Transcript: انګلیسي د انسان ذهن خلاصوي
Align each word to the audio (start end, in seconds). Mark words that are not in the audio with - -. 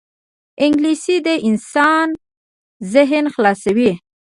انګلیسي 0.65 1.17
د 1.27 1.29
انسان 1.49 2.07
ذهن 2.93 3.25
خلاصوي 3.35 3.91